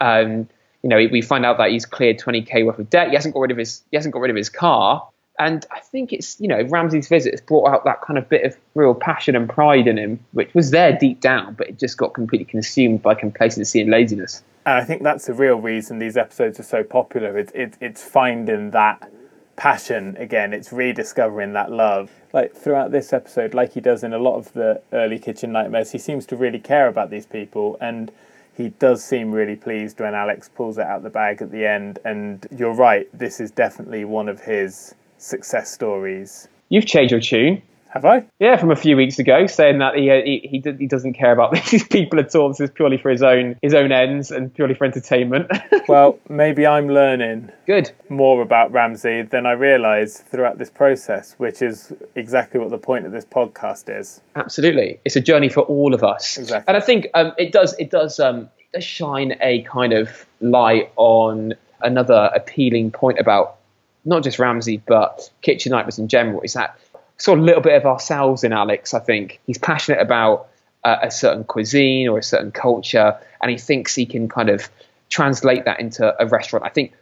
[0.00, 0.48] Um,
[0.82, 3.08] you know, we find out that he's cleared 20k worth of debt.
[3.08, 5.80] He hasn't got rid of his he hasn't got rid of his car, and I
[5.80, 8.94] think it's you know Ramsay's visit has brought out that kind of bit of real
[8.94, 12.44] passion and pride in him, which was there deep down, but it just got completely
[12.44, 14.44] consumed by complacency and laziness.
[14.66, 17.36] And I think that's the real reason these episodes are so popular.
[17.36, 19.10] It's it, it's finding that
[19.56, 20.52] passion again.
[20.52, 22.10] It's rediscovering that love.
[22.32, 25.92] Like throughout this episode, like he does in a lot of the early Kitchen Nightmares,
[25.92, 28.10] he seems to really care about these people, and
[28.56, 31.66] he does seem really pleased when Alex pulls it out of the bag at the
[31.66, 31.98] end.
[32.04, 36.48] And you're right, this is definitely one of his success stories.
[36.68, 37.62] You've changed your tune.
[37.94, 38.24] Have I?
[38.40, 41.30] Yeah, from a few weeks ago, saying that he uh, he, he, he doesn't care
[41.30, 42.48] about these people at all.
[42.48, 45.48] This is purely for his own his own ends and purely for entertainment.
[45.88, 51.62] well, maybe I'm learning good more about Ramsay than I realised throughout this process, which
[51.62, 54.20] is exactly what the point of this podcast is.
[54.34, 56.36] Absolutely, it's a journey for all of us.
[56.36, 59.92] Exactly, and I think um, it does it does um, it does shine a kind
[59.92, 63.58] of light on another appealing point about
[64.04, 66.40] not just Ramsay but kitchen nightmares in general.
[66.40, 66.76] Is that
[67.18, 68.94] of a little bit of ourselves in Alex.
[68.94, 70.48] I think he's passionate about
[70.84, 74.68] uh, a certain cuisine or a certain culture, and he thinks he can kind of
[75.08, 76.64] translate that into a restaurant.
[76.64, 76.92] I think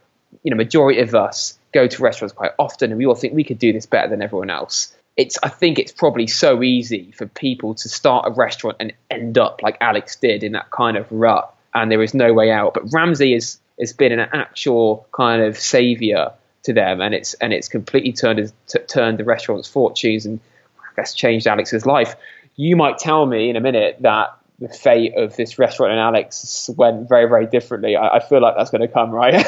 [0.43, 3.45] you know majority of us go to restaurants quite often, and we all think we
[3.45, 4.95] could do this better than everyone else.
[5.17, 9.37] It's I think it's probably so easy for people to start a restaurant and end
[9.39, 12.75] up like Alex did in that kind of rut, and there is no way out.
[12.75, 16.33] But Ramsay has has been an actual kind of savior
[16.65, 20.41] to them, and it's and it's completely turned t- turned the restaurant's fortunes and
[20.79, 22.15] I guess changed Alex's life.
[22.57, 26.71] You might tell me in a minute that the fate of this restaurant and Alex
[26.77, 27.97] went very very differently.
[27.97, 29.45] I, I feel like that's going to come right.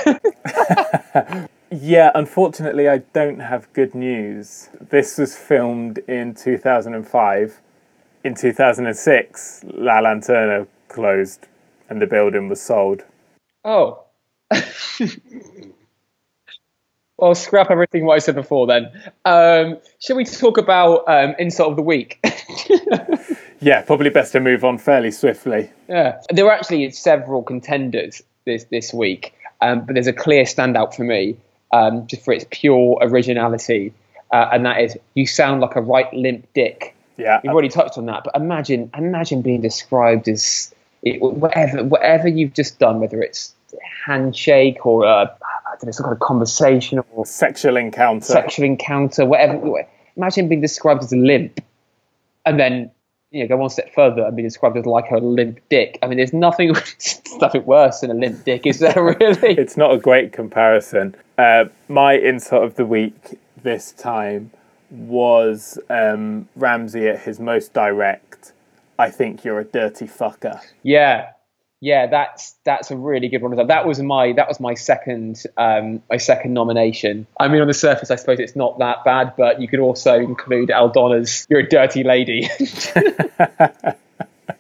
[1.71, 4.69] yeah, unfortunately, I don't have good news.
[4.81, 7.61] This was filmed in 2005.
[8.25, 11.47] In 2006, La Lanterna closed
[11.91, 13.05] and the building was sold.
[13.65, 14.05] Oh.
[17.17, 18.91] Well, scrap everything what I said before then.
[19.25, 22.19] Um, shall we talk about um, insult of the week?
[23.61, 25.71] yeah, probably best to move on fairly swiftly.
[25.89, 30.95] Yeah, there were actually several contenders this this week, um, but there's a clear standout
[30.95, 31.37] for me,
[31.73, 33.93] um, just for its pure originality,
[34.33, 36.97] uh, and that is you sound like a right limp dick.
[37.17, 42.27] Yeah, you've already touched on that, but imagine imagine being described as it, whatever whatever
[42.27, 43.55] you've just done, whether it's
[44.05, 45.33] handshake or a
[45.75, 48.25] I don't know, some kind of conversation or sexual encounter.
[48.25, 49.85] Sexual encounter, whatever.
[50.17, 51.61] Imagine being described as a limp,
[52.47, 52.93] and then
[53.33, 55.99] you know go one step further and be described as like a limp dick.
[56.01, 56.73] I mean, there's nothing
[57.41, 59.59] nothing worse than a limp dick, is there really?
[59.59, 61.17] it's not a great comparison.
[61.37, 64.53] Uh, my insult of the week this time
[64.91, 68.53] was um, Ramsay at his most direct.
[68.97, 70.61] I think you're a dirty fucker.
[70.85, 71.33] Yeah,
[71.85, 73.55] yeah, that's that's a really good one.
[73.67, 77.27] That was my that was my second um, my second nomination.
[77.39, 80.15] I mean, on the surface, I suppose it's not that bad, but you could also
[80.15, 82.49] include Aldona's "You're a dirty lady."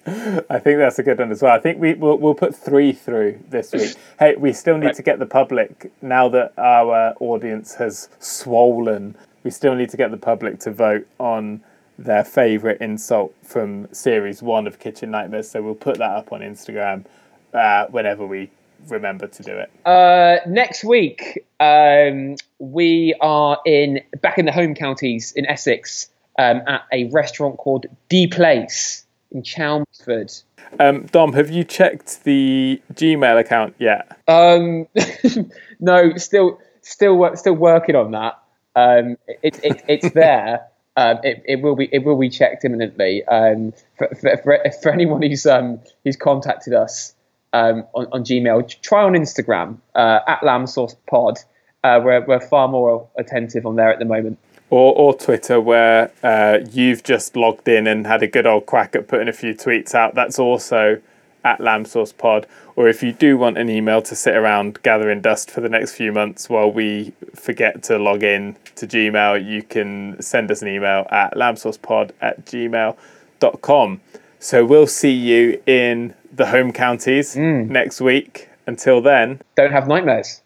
[0.06, 1.56] I think that's a good one as well.
[1.56, 3.96] I think we we'll, we'll put three through this week.
[4.18, 4.96] Hey, we still need right.
[4.96, 9.16] to get the public now that our audience has swollen.
[9.44, 11.62] We still need to get the public to vote on
[11.98, 15.50] their favourite insult from series one of Kitchen Nightmares.
[15.50, 17.04] So we'll put that up on Instagram
[17.52, 18.50] uh, whenever we
[18.88, 19.70] remember to do it.
[19.86, 26.62] Uh, next week, um, we are in back in the home counties in Essex um,
[26.66, 30.32] at a restaurant called D Place in Chelmsford.
[30.80, 34.18] Um, Dom, have you checked the Gmail account yet?
[34.26, 34.88] Um,
[35.80, 38.40] no, still, still, still working on that.
[38.76, 40.66] Um, it, it, it's there.
[40.96, 43.24] Um, it, it, will be it will be checked imminently.
[43.24, 47.14] Um, for, for, for, anyone who's um, who's contacted us
[47.52, 51.38] um, on, on, Gmail, try on Instagram uh, at Lambsauce Pod.
[51.82, 54.38] Uh, we're we're far more attentive on there at the moment.
[54.70, 58.96] Or, or Twitter, where uh, you've just logged in and had a good old crack
[58.96, 60.14] at putting a few tweets out.
[60.14, 61.00] That's also
[61.44, 65.50] at Lambsauce Pod, or if you do want an email to sit around gathering dust
[65.50, 70.20] for the next few months while we forget to log in to Gmail, you can
[70.20, 74.00] send us an email at lambsaucepod at gmail.com.
[74.38, 77.68] So we'll see you in the home counties mm.
[77.68, 78.48] next week.
[78.66, 80.40] Until then, don't have nightmares.